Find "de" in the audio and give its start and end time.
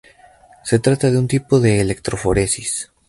1.11-1.19, 1.59-1.79